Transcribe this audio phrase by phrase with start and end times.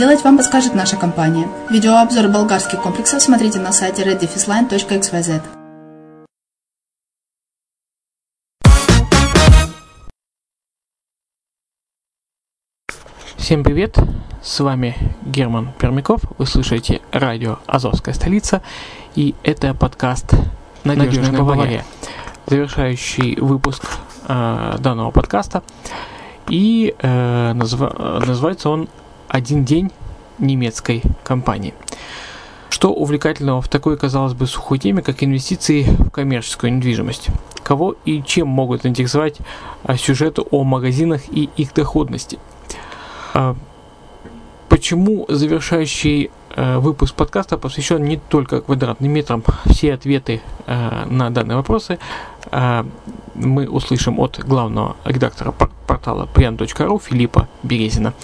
[0.00, 1.46] вам подскажет наша компания.
[1.68, 5.42] Видеообзор болгарских комплексов смотрите на сайте reddefisline.xyz.
[13.36, 13.98] Всем привет!
[14.42, 16.22] С вами Герман Пермяков.
[16.38, 18.62] Вы слушаете радио «Азовская столица»
[19.14, 20.32] и это подкаст
[20.82, 21.84] «Надежная, Надежная Бавария»,
[22.46, 23.84] завершающий выпуск
[24.28, 25.62] э, данного подкаста.
[26.48, 28.88] И э, назва- называется он
[29.30, 29.92] «Один день
[30.38, 31.72] немецкой компании».
[32.68, 37.28] Что увлекательного в такой, казалось бы, сухой теме, как инвестиции в коммерческую недвижимость?
[37.62, 39.36] Кого и чем могут интересовать
[39.84, 42.40] а, сюжеты о магазинах и их доходности?
[43.34, 43.54] А,
[44.68, 49.44] почему завершающий а, выпуск подкаста посвящен не только квадратным метрам?
[49.66, 51.98] Все ответы на данные вопросы
[53.34, 55.52] мы услышим от главного редактора
[55.86, 58.14] портала prian.ru Филиппа Березина.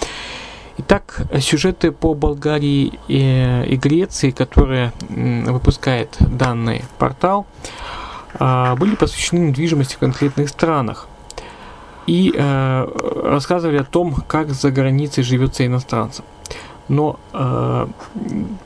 [0.79, 7.47] Итак, сюжеты по Болгарии и, Греции, которые выпускает данный портал,
[8.35, 11.07] а, были посвящены недвижимости в конкретных странах
[12.05, 12.87] и э,
[13.25, 16.23] рассказывали о том, как за границей живется иностранцам.
[16.87, 17.87] Но э,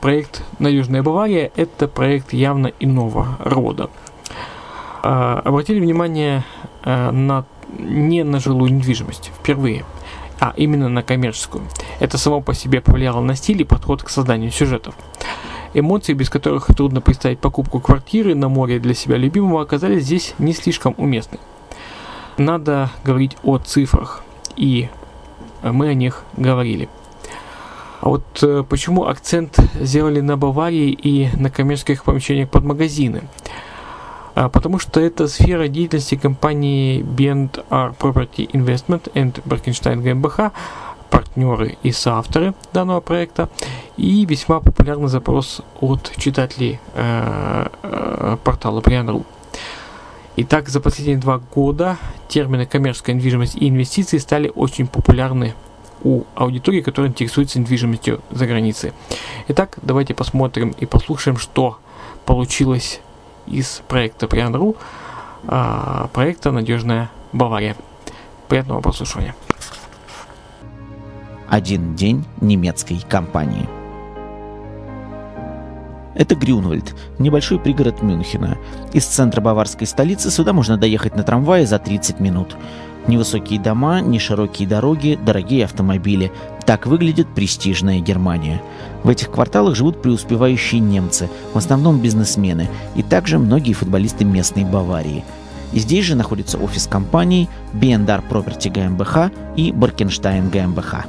[0.00, 3.90] проект «Надежная Бавария»– это проект явно иного рода.
[5.02, 6.44] Э, обратили внимание
[6.84, 7.46] на
[7.78, 9.84] не на жилую недвижимость впервые–
[10.42, 11.62] а именно на коммерческую.
[12.00, 14.96] Это само по себе повлияло на стиль и подход к созданию сюжетов.
[15.72, 20.52] Эмоции, без которых трудно представить покупку квартиры на море для себя любимого, оказались здесь не
[20.52, 21.38] слишком уместны.
[22.38, 24.24] Надо говорить о цифрах,
[24.56, 24.88] и
[25.62, 26.88] мы о них говорили.
[28.00, 33.22] А вот э, почему акцент сделали на Баварии и на коммерческих помещениях под магазины?
[34.34, 40.52] А, потому что это сфера деятельности компании B&R Property Investment and Berkenstein GmbH,
[41.10, 43.50] партнеры и соавторы данного проекта,
[43.98, 49.24] и весьма популярный запрос от читателей э, э, портала Prian.ru.
[50.36, 51.98] Итак, за последние два года
[52.28, 55.54] термины коммерческая недвижимость и инвестиции стали очень популярны
[56.02, 58.92] у аудитории, которая интересуется недвижимостью за границей.
[59.48, 61.76] Итак, давайте посмотрим и послушаем, что
[62.24, 63.00] получилось
[63.46, 64.76] из проекта Prian.ru,
[65.46, 67.76] а, проекта «Надежная Бавария».
[68.48, 69.34] Приятного прослушивания.
[71.48, 73.68] Один день немецкой компании.
[76.14, 78.58] Это Грюнвальд, небольшой пригород Мюнхена.
[78.92, 82.56] Из центра баварской столицы сюда можно доехать на трамвае за 30 минут.
[83.06, 86.30] Невысокие дома, неширокие дороги, дорогие автомобили.
[86.72, 88.62] Так выглядит престижная Германия.
[89.02, 95.22] В этих кварталах живут преуспевающие немцы, в основном бизнесмены, и также многие футболисты местной Баварии.
[95.74, 101.04] И здесь же находится офис компаний B&R Property GmbH и Баркенштайн GmbH.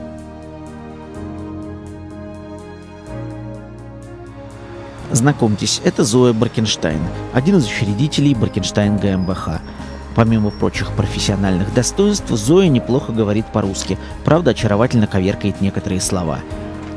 [5.14, 7.00] Знакомьтесь, это Зоя Баркенштайн,
[7.32, 9.62] один из учредителей Баркенштайн GmbH–
[10.16, 16.40] Помимо прочих профессиональных достоинств, Зоя неплохо говорит по-русски, правда очаровательно коверкает некоторые слова.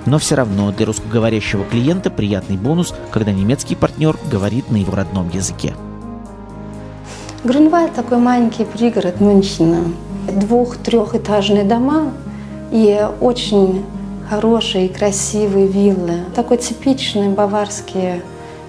[0.04, 5.30] Но все равно для русскоговорящего клиента приятный бонус, когда немецкий партнер говорит на его родном
[5.30, 5.74] языке.
[7.42, 9.84] Грюнвальд такой маленький пригород Мюнхена.
[10.32, 12.12] Двух-трехэтажные дома
[12.72, 13.84] и очень
[14.28, 16.24] хорошие и красивые виллы.
[16.34, 18.22] Такой типичный баварский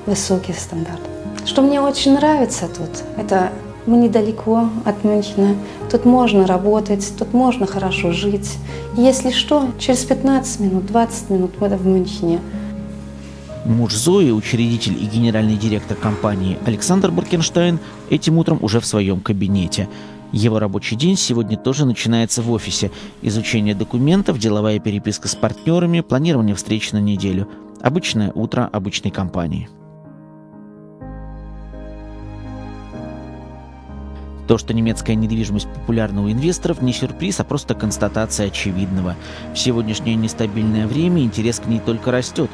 [0.06, 1.02] высокий стандарт.
[1.46, 3.52] Что мне очень нравится тут, это
[3.88, 5.56] мы недалеко от Мюнхена.
[5.90, 8.58] Тут можно работать, тут можно хорошо жить.
[8.96, 12.40] если что, через 15 минут, 20 минут мы в Мюнхене.
[13.66, 17.80] Муж Зои, учредитель и генеральный директор компании Александр Буркенштайн,
[18.10, 19.90] этим утром уже в своем кабинете.
[20.32, 22.92] Его рабочий день сегодня тоже начинается в офисе.
[23.22, 27.48] Изучение документов, деловая переписка с партнерами, планирование встреч на неделю.
[27.82, 29.70] Обычное утро обычной компании.
[34.48, 39.16] То, что немецкая недвижимость популярна у инвесторов, не сюрприз, а просто констатация очевидного.
[39.54, 42.50] В сегодняшнее нестабильное время интерес к ней только растет.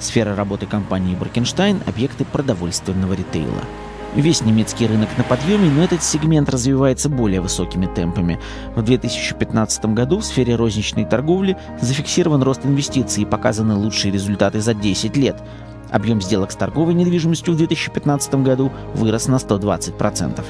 [0.00, 3.62] Сфера работы компании Баркенштайн– объекты продовольственного ритейла.
[4.16, 8.40] Весь немецкий рынок на подъеме, но этот сегмент развивается более высокими темпами.
[8.74, 14.74] В 2015 году в сфере розничной торговли зафиксирован рост инвестиций и показаны лучшие результаты за
[14.74, 15.36] 10 лет.
[15.90, 20.42] Объем сделок с торговой недвижимостью в 2015 году вырос на 120%.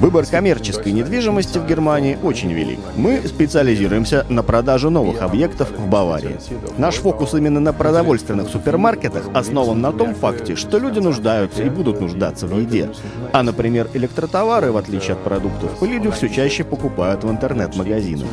[0.00, 2.78] Выбор коммерческой недвижимости в Германии очень велик.
[2.96, 6.38] Мы специализируемся на продаже новых объектов в Баварии.
[6.78, 12.00] Наш фокус именно на продовольственных супермаркетах основан на том факте, что люди нуждаются и будут
[12.00, 12.88] нуждаться в еде.
[13.34, 18.26] А, например, электротовары, в отличие от продуктов, люди все чаще покупают в интернет-магазинах.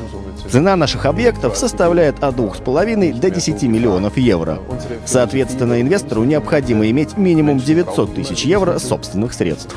[0.49, 4.59] Цена наших объектов составляет от 2,5 до 10 миллионов евро.
[5.05, 9.75] Соответственно, инвестору необходимо иметь минимум 900 тысяч евро собственных средств.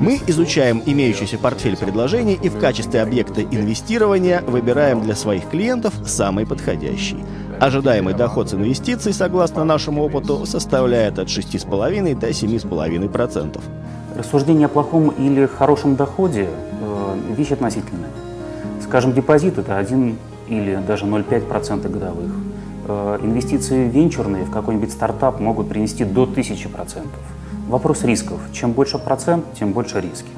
[0.00, 5.92] Мы изучаем имеющиеся имеющийся портфель предложений и в качестве объекта инвестирования выбираем для своих клиентов
[6.06, 7.18] самый подходящий.
[7.58, 13.60] Ожидаемый доход с инвестиций, согласно нашему опыту, составляет от 6,5 до 7,5%.
[14.16, 16.48] Рассуждение о плохом или хорошем доходе
[16.80, 18.10] э,– вещь относительная.
[18.84, 20.16] Скажем, депозит– это 1
[20.48, 22.30] или даже 0,5% годовых.
[22.86, 27.02] Э, инвестиции венчурные в какой-нибудь стартап могут принести до 1000%.
[27.68, 28.38] Вопрос рисков.
[28.52, 30.30] Чем больше процент, тем больше риски.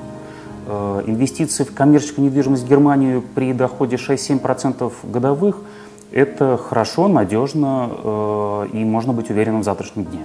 [0.70, 5.56] Э, инвестиции в коммерческую недвижимость в Германию при доходе 6-7% годовых–
[6.12, 10.20] это хорошо, надежно э, и можно быть уверенным в завтрашнем дне.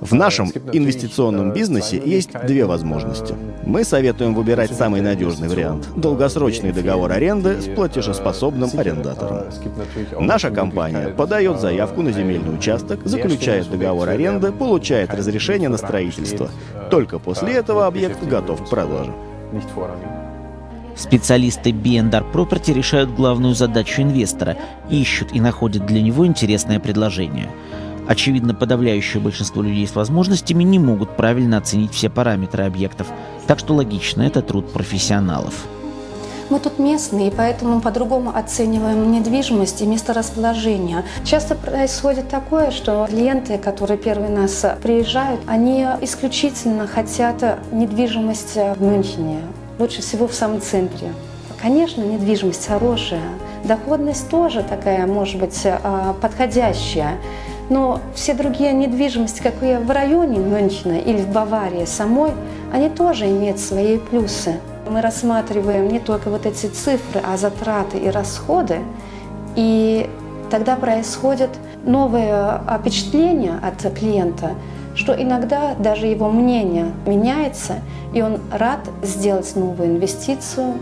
[0.00, 3.36] В нашем инвестиционном бизнесе есть две возможности.
[3.64, 9.44] Мы советуем выбирать самый надежный вариант– долгосрочный договор аренды с платежеспособным арендатором.
[10.18, 16.50] Наша компания подает заявку на земельный участок, заключает договор аренды, получает разрешение на строительство.
[16.90, 19.12] Только после этого объект готов к продаже.
[20.96, 24.56] Специалисты B&R Property решают главную задачу инвестора,
[24.90, 27.50] ищут и находят для него интересное предложение–
[28.06, 33.08] Очевидно, подавляющее большинство людей с возможностями не могут правильно оценить все параметры объектов,
[33.46, 35.66] так что логично, это труд профессионалов.
[36.54, 41.02] Мы тут местные, поэтому по-другому оцениваем недвижимость и месторасположение.
[41.24, 47.42] Часто происходит такое, что клиенты, которые первые нас приезжают, они исключительно хотят
[47.72, 49.40] недвижимость в Мюнхене,
[49.80, 51.12] лучше всего в самом центре.
[51.60, 53.30] Конечно, недвижимость хорошая,
[53.64, 57.18] доходность тоже такая, может быть, а, подходящая.
[57.68, 62.30] Но все другие недвижимости, как и в районе Мюнхена или в Баварии самой,
[62.72, 64.60] они тоже имеют свои плюсы.
[64.88, 68.80] Мы рассматриваем не только вот эти цифры, а затраты и расходы.
[69.56, 70.08] И
[70.50, 71.50] тогда происходит
[71.84, 74.50] новое впечатление от клиента,
[74.94, 77.80] что иногда даже его мнение меняется,
[78.12, 80.74] и он рад сделать новую инвестицию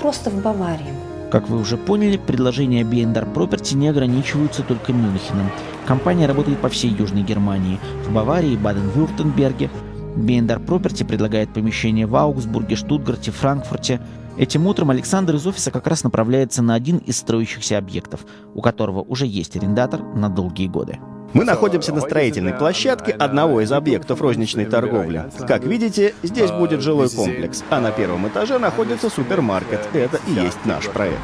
[0.00, 0.94] просто в Баварии.
[1.30, 5.50] Как вы уже поняли, предложения B&R Property не ограничиваются только Мюнхеном.
[5.86, 9.70] Компания работает по всей Южной Германии, в Баварии, Баден-Вюртемберге.
[10.16, 14.00] B&R Property предлагает помещения в Аугсбурге, Штутгарте, Франкфурте.
[14.38, 18.24] Этим утром Александр из офиса как раз направляется на один из строящихся объектов,
[18.54, 20.98] у которого уже есть арендатор на долгие годы.
[21.32, 25.30] Мы находимся на строительной площадке одного из объектов розничной торговли.
[25.46, 29.80] Как видите, здесь будет жилой комплекс, а на первом этаже находится супермаркет.
[29.92, 31.18] Это и есть наш проект.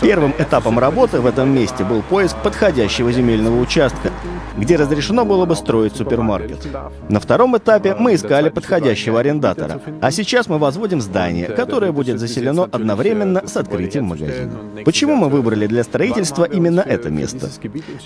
[0.00, 4.10] Первым этапом работы в этом месте был поиск подходящего земельного участка,
[4.56, 6.66] где разрешено было бы строить супермаркет.
[7.08, 9.80] На втором этапе мы искали подходящего арендатора.
[10.00, 14.52] А сейчас мы возводим здание, которое будет заселено одновременно с открытием магазина.
[14.84, 17.48] Почему мы выбрали для строительства именно это место?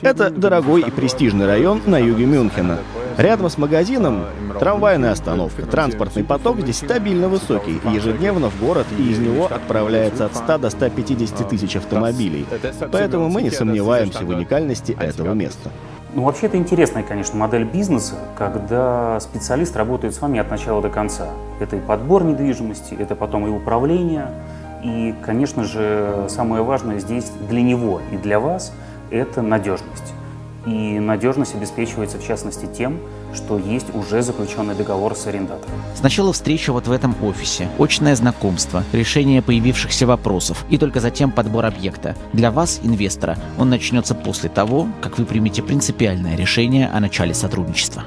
[0.02, 2.78] Это дорогой и престижный район на юге Мюнхена.
[3.16, 4.24] Рядом с магазином
[4.60, 5.62] трамвайная остановка.
[5.62, 7.80] Транспортный поток здесь стабильно высокий.
[7.92, 12.46] Ежедневно в город и из него отправляется от 100 до 150 тысяч автомобилей.
[12.92, 15.70] Поэтому мы не сомневаемся в уникальности этого места.
[16.14, 20.88] Ну, вообще, это интересная, конечно, модель бизнеса, когда специалист работает с вами от начала до
[20.88, 21.28] конца.
[21.60, 24.28] Это и подбор недвижимости, это потом и управление.
[24.82, 28.72] И, конечно же, самое важное здесь для него и для вас–
[29.10, 30.14] это надежность.
[30.68, 32.98] И надежность обеспечивается, в частности, тем,
[33.34, 35.72] что есть уже заключенный договор с арендатором.
[35.94, 41.64] Сначала встреча вот в этом офисе, очное знакомство, решение появившихся вопросов и только затем подбор
[41.64, 42.16] объекта.
[42.34, 48.04] Для вас, инвестора, он начнется после того, как вы примете принципиальное решение о начале сотрудничества.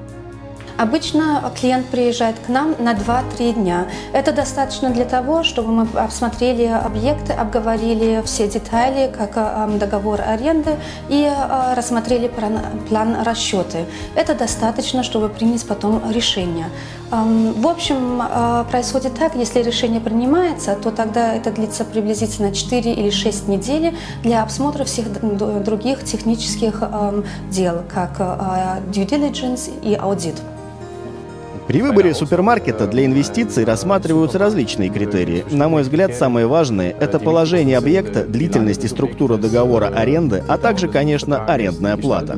[0.81, 3.85] Обычно клиент приезжает к нам на 2-3 дня.
[4.13, 10.71] Это достаточно для того, чтобы мы обсмотрели объекты, обговорили все детали, как э, договор аренды
[11.07, 12.31] и э, рассмотрели
[12.89, 13.85] план, расчеты.
[14.15, 16.65] Это достаточно, чтобы принять потом решение.
[17.11, 23.11] В общем, э, происходит так, если решение принимается, то тогда это длится приблизительно 4 или
[23.11, 25.05] 6 недель для обсмотра всех
[25.63, 26.81] других технических
[27.51, 30.41] дел, как due diligence и аудит.
[31.71, 35.45] При выборе супермаркета для инвестиций рассматриваются различные критерии.
[35.51, 40.89] На мой взгляд, самые важные— это положение объекта, длительность и структура договора аренды, а также,
[40.89, 42.37] конечно, арендная плата.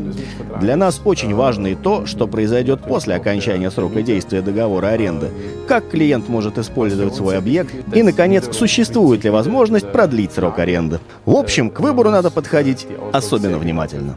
[0.61, 5.31] Для нас очень важно и то, что произойдет после окончания срока действия договора аренды,
[5.67, 10.99] как клиент может использовать свой объект и, наконец, существует ли возможность продлить срок аренды.
[11.25, 14.15] В общем, к выбору надо подходить особенно внимательно.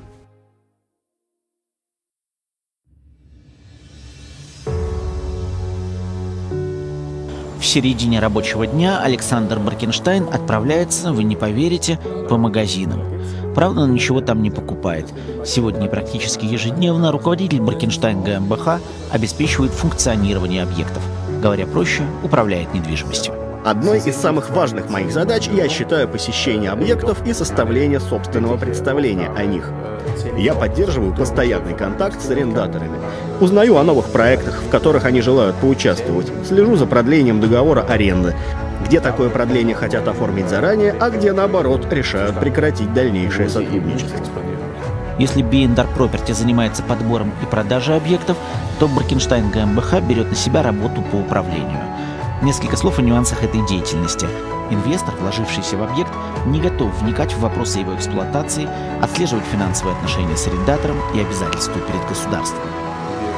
[7.77, 13.03] Середине рабочего дня Александр Баркенштайн отправляется, вы не поверите, по магазинам.
[13.55, 15.13] Правда, он ничего там не покупает.
[15.45, 18.81] Сегодня практически ежедневно руководитель Баркенштайн ГМБХ
[19.13, 21.03] обеспечивает функционирование объектов.
[21.43, 23.35] Говоря проще, управляет недвижимостью.
[23.63, 29.45] Одной из самых важных моих задач я считаю посещение объектов и составление собственного представления о
[29.45, 29.71] них.
[30.37, 32.99] Я поддерживаю постоянный контакт с арендаторами.
[33.41, 36.31] Узнаю о новых проектах, в которых они желают поучаствовать.
[36.47, 38.35] Слежу за продлением договора аренды.
[38.87, 44.21] Где такое продление хотят оформить заранее, а где, наоборот, решают прекратить дальнейшее сотрудничество.
[45.19, 48.37] Если B&R Property занимается подбором и продажей объектов,
[48.79, 51.81] то Баркенштайн ГМБХ берет на себя работу по управлению.
[52.43, 54.27] Несколько слов о нюансах этой деятельности.
[54.71, 56.13] Инвестор, вложившийся в объект,
[56.45, 58.69] не готов вникать в вопросы его эксплуатации,
[59.03, 62.61] отслеживать финансовые отношения с арендатором и обязательства перед государством.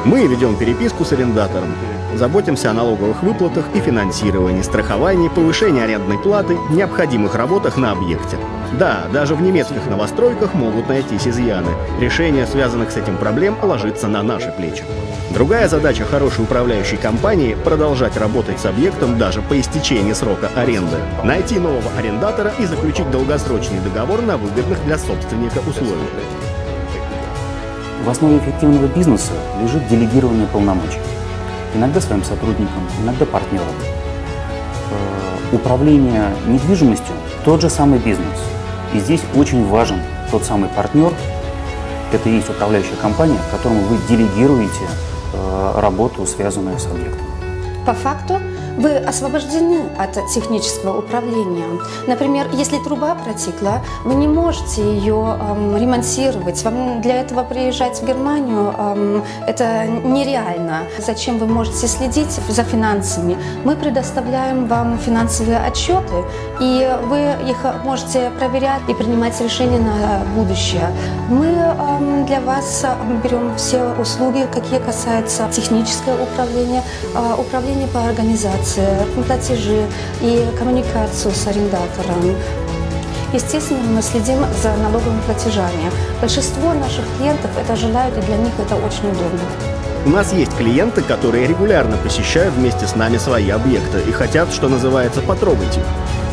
[0.05, 1.75] Мы ведем переписку с арендатором,
[2.15, 8.37] заботимся о налоговых выплатах и финансировании, страховании, повышении арендной платы, необходимых работах на объекте.
[8.79, 11.71] Да, даже в немецких новостройках могут найтись изъяны.
[12.01, 14.85] Решение связанных с этим проблем ложится на наши плечи.
[15.31, 20.97] Другая задача хорошей управляющей компании– продолжать работать с объектом даже по истечении срока аренды.
[21.25, 26.09] Найти нового арендатора и заключить долгосрочный договор на выгодных для собственника условиях.
[28.05, 31.01] В основе эффективного бизнеса лежит делегирование полномочий.
[31.75, 33.67] Иногда своим сотрудникам, иногда партнерам.
[34.91, 37.15] Э, управление недвижимостью–
[37.45, 38.39] тот же самый бизнес.
[38.95, 40.01] И здесь очень важен
[40.31, 41.13] тот самый партнер,
[42.13, 44.87] это и есть управляющая компания, которому вы делегируете
[45.35, 47.27] э, работу, связанную с объектом.
[47.85, 48.39] По факту
[48.79, 51.81] вы освобождены от технического управления.
[52.07, 56.63] Например, если труба протекла, вы не можете ее эм, ремонтировать.
[56.63, 60.83] Вам для этого приезжать в Германию эм, это нереально.
[60.99, 63.37] Зачем вы можете следить за финансами?
[63.65, 66.25] Мы предоставляем вам финансовые отчеты,
[66.61, 70.89] и вы их можете проверять и принимать решения на будущее.
[71.29, 72.85] Мы эм, для вас
[73.25, 76.83] берем все услуги, какие касаются технического управления,
[77.15, 79.87] э, управления по организации информация, платежи
[80.21, 82.37] и коммуникацию с арендатором.
[83.33, 85.91] Естественно, мы следим за налоговыми платежами.
[86.21, 89.41] Большинство наших клиентов это желают, и для них это очень удобно.
[90.07, 94.69] У нас есть клиенты, которые регулярно посещают вместе с нами свои объекты и хотят, что
[94.69, 95.85] называется, потрогать их.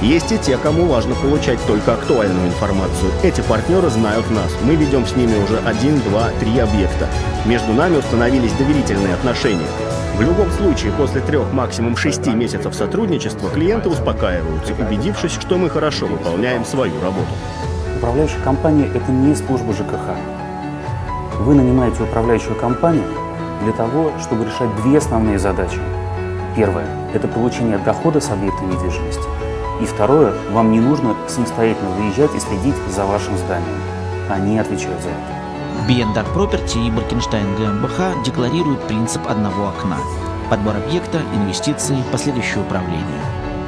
[0.01, 3.11] Есть и те, кому важно получать только актуальную информацию.
[3.23, 4.51] Эти партнеры знают нас.
[4.61, 7.07] Мы ведем с ними уже один, два, три объекта.
[7.45, 9.67] Между нами установились доверительные отношения.
[10.15, 16.05] В любом случае, после трех, максимум шести месяцев сотрудничества клиенты успокаиваются, убедившись, что мы хорошо
[16.05, 17.27] выполняем свою работу.
[17.97, 20.15] Управляющая компания– это не служба ЖКХ.
[21.41, 23.03] Вы нанимаете управляющую компанию
[23.63, 25.79] для того, чтобы решать две основные задачи.
[26.55, 29.27] Первое– это получение дохода с объекта недвижимости.
[29.81, 33.81] И второе– вам не нужно самостоятельно выезжать и следить за вашим зданием.
[34.29, 35.34] Они отвечают за это.
[35.87, 39.97] B&R Property и Баркенштайн ГМБХ декларируют принцип одного окна–
[40.49, 43.21] подбор объекта, инвестиции, последующее управление,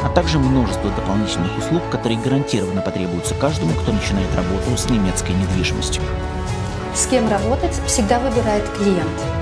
[0.04, 6.02] а также множество дополнительных услуг, которые гарантированно потребуются каждому, кто начинает работу с немецкой недвижимостью.
[6.96, 9.22] С кем работать всегда выбирает клиент–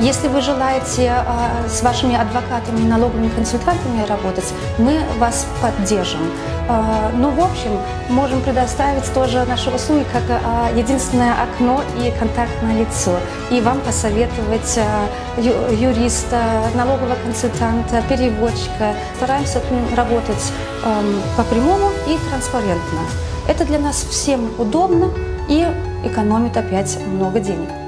[0.00, 6.20] если вы желаете а, с вашими адвокатами и налоговыми консультантами работать, мы вас поддержим.
[6.68, 12.80] А, ну, в общем, можем предоставить тоже наши услуги как а, единственное окно и контактное
[12.80, 13.18] лицо.
[13.50, 14.78] И вам посоветовать
[15.36, 16.42] юриста,
[16.74, 18.94] налогового консультанта, переводчика.
[19.16, 19.60] Стараемся
[19.96, 20.52] работать
[21.36, 23.00] по прямому и транспарентно.
[23.48, 25.10] Это для нас всем удобно
[25.48, 25.66] и
[26.04, 27.81] экономит опять много денег.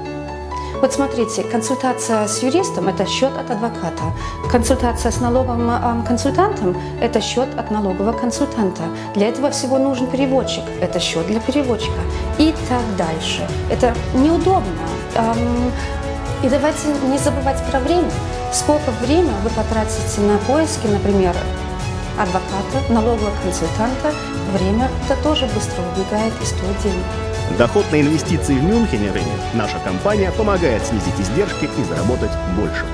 [0.85, 4.03] Вот смотрите, консультация с юристом– это счет от адвоката.
[4.51, 8.83] Консультация с налоговым консультантом– это счет от налогового консультанта.
[9.15, 11.97] Для этого всего нужен переводчик– это счет для переводчика.
[12.37, 13.47] И так дальше.
[13.71, 14.85] Это неудобно.
[16.43, 18.11] И давайте не забывать про время.
[18.53, 21.35] Сколько времени вы потратите на поиски, например,
[22.19, 24.13] адвоката, налогового консультанта,
[24.53, 27.34] время это тоже быстро убегает и стоит денег.
[27.57, 32.85] Доход на инвестиции в Мюнхене рынок наша компания помогает снизить издержки и заработать больше.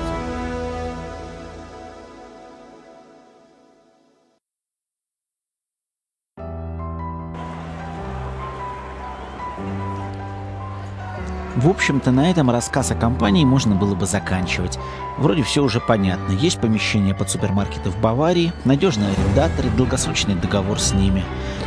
[11.56, 14.78] В общем-то, на этом рассказ о компании можно было бы заканчивать.
[15.18, 16.32] Вроде все уже понятно.
[16.32, 21.22] Есть помещение под супермаркеты в Баварии, надежные арендаторы, долгосрочный договор с ними.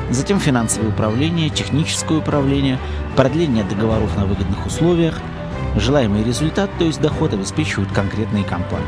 [0.09, 2.79] Затем финансовое управление, техническое управление,
[3.15, 5.19] продление договоров на выгодных условиях.
[5.75, 8.87] Желаемый результат, то есть доход, обеспечивают конкретные компании.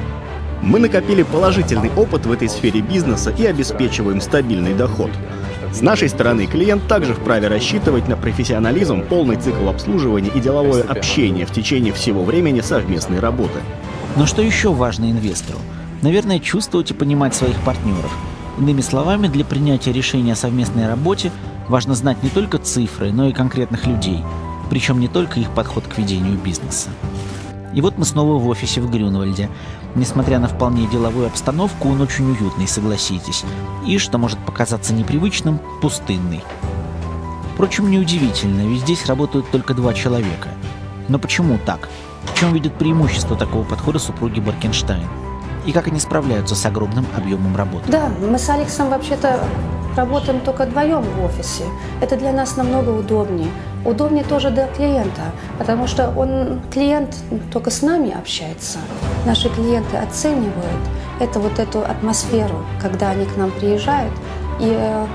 [0.64, 5.12] Мы накопили положительный опыт в этой сфере бизнеса и обеспечиваем стабильный доход.
[5.72, 11.46] С нашей стороны клиент также вправе рассчитывать на профессионализм, полный цикл обслуживания и деловое общение
[11.46, 13.60] в течение всего времени совместной работы.
[14.16, 15.60] Но что еще важно инвестору?
[16.02, 18.12] Наверное, чувствовать и понимать своих партнеров.
[18.58, 21.32] Иными словами, для принятия решения о совместной работе
[21.68, 24.24] важно знать не только цифры, но и конкретных людей.
[24.70, 26.90] Причем не только их подход к ведению бизнеса.
[27.74, 29.50] И вот мы снова в офисе в Грюнвальде.
[29.98, 33.44] Несмотря на вполне деловую обстановку, он очень уютный, согласитесь.
[33.84, 36.44] И, что может показаться непривычным, пустынный.
[37.56, 40.50] Впрочем, неудивительно, ведь здесь работают только два человека.
[41.08, 41.90] Но почему так?
[42.26, 45.08] В чем видят преимущество такого подхода супруги Баркенштайн?
[45.68, 47.92] И как они справляются с огромным объемом работы?
[47.92, 49.38] Да, мы с Алексом вообще-то
[49.98, 51.66] работаем только вдвоем в офисе.
[52.02, 53.50] Это для нас намного удобнее.
[53.84, 55.24] Удобнее тоже для клиента,
[55.58, 57.14] потому что он, клиент
[57.52, 58.80] только с нами общается.
[59.26, 60.82] Наши клиенты оценивают
[61.20, 64.14] это вот эту атмосферу, когда они к нам приезжают,
[64.62, 65.06] и э,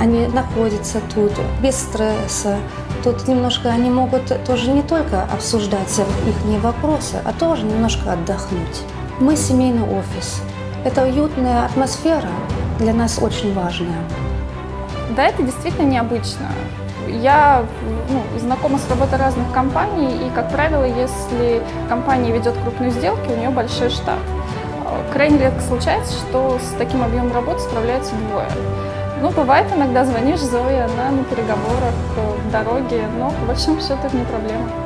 [0.00, 2.56] они находятся тут без стресса.
[3.04, 8.82] Тут немножко они могут тоже не только обсуждать их вопросы, а тоже немножко отдохнуть.
[9.20, 10.42] Мы семейный офис.
[10.84, 12.28] Это уютная атмосфера
[12.80, 14.02] для нас очень важная.
[15.16, 16.48] Да, это действительно необычно.
[17.08, 17.64] Я
[18.08, 23.36] ну, знакома с работой разных компаний, и, как правило, если компания ведет крупные сделки, у
[23.36, 24.18] нее большой штат.
[25.12, 28.48] Крайне редко случается, что с таким объемом работы справляются двое.
[29.20, 34.16] Ну, бывает, иногда звонишь Зое, она на переговорах, в дороге, но по большому счету это
[34.16, 34.83] не проблема.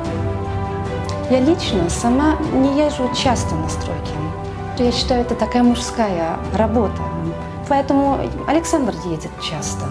[1.29, 4.11] Я лично сама не езжу часто на стройки.
[4.79, 7.03] Я считаю, это такая мужская работа.
[7.67, 9.85] Поэтому Александр едет часто.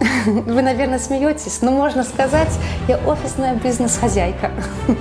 [0.26, 4.52] Вы, наверное, смеетесь, но можно сказать, я офисная бизнес-хозяйка.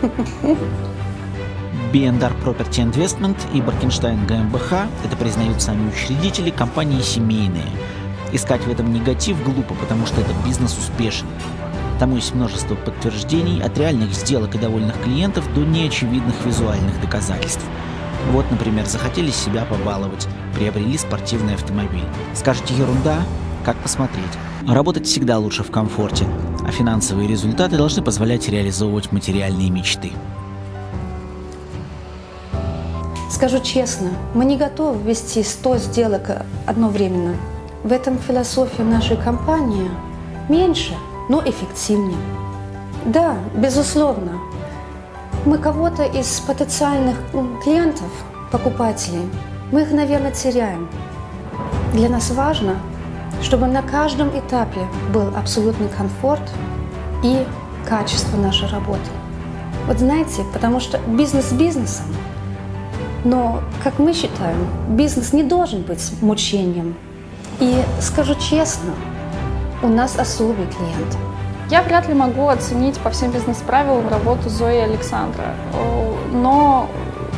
[1.94, 4.74] B&R Property Investment и Баркенштайн ГМБХ–
[5.06, 7.70] это признают сами учредители, компании семейные.
[8.34, 11.28] Искать в этом негатив глупо, потому что этот бизнес успешен.
[12.00, 17.64] Тому есть множество подтверждений от реальных сделок и довольных клиентов до неочевидных визуальных доказательств.
[18.32, 22.04] Вот, например, захотели себя побаловать, приобрели спортивный автомобиль.
[22.34, 23.18] Скажете ерунда?
[23.64, 24.26] Как посмотреть?
[24.68, 26.26] Работать всегда лучше в комфорте,
[26.68, 30.12] а финансовые результаты должны позволять реализовывать материальные мечты.
[33.30, 37.36] Скажу честно, мы не готовы вести 100 сделок одновременно.
[37.84, 39.90] В этом философия нашей компании
[40.50, 40.94] меньше,
[41.30, 42.18] но эффективнее.
[43.06, 44.40] Да, безусловно,
[45.46, 47.18] мы кого-то из потенциальных
[47.64, 48.10] клиентов,
[48.52, 49.30] покупателей,
[49.72, 50.88] мы их, наверное, теряем.
[51.94, 52.78] Для нас важно,
[53.42, 54.82] чтобы на каждом этапе
[55.14, 56.42] был абсолютный комфорт
[57.24, 57.46] и
[57.88, 59.10] качество нашей работы.
[59.88, 62.06] Вот знаете, потому что бизнес бизнесом,
[63.24, 66.96] но, как мы считаем, бизнес не должен быть мучением.
[67.60, 68.94] И скажу честно,
[69.82, 71.18] у нас особый клиент.
[71.70, 75.56] Я вряд ли могу оценить по всем бизнес-правилам работу Зои и Александра,
[76.32, 76.88] но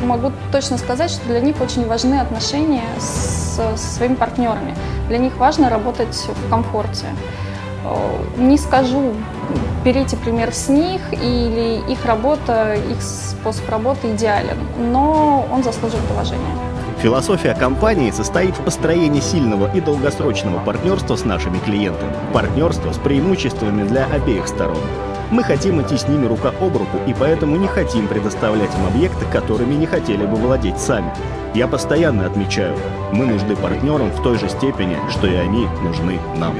[0.02, 4.74] могу точно сказать, что для них очень важны отношения с, со своими партнерами.
[5.08, 7.06] Для них важно работать в комфорте.
[8.36, 9.14] Не скажу,
[9.84, 16.54] берите пример с них или их работа, их способ работы идеален, но он заслуживает уважения.
[17.00, 22.12] Философия компании состоит в построении сильного и долгосрочного партнерства с нашими клиентами.
[22.32, 24.82] Партнерство с преимуществами для обеих сторон.
[25.30, 29.26] Мы хотим идти с ними рука об руку и поэтому не хотим предоставлять им объекты,
[29.26, 31.12] которыми не хотели бы владеть сами.
[31.54, 32.76] Я постоянно отмечаю,
[33.12, 36.56] мы нужны партнерам в той же степени, что и они нужны нам.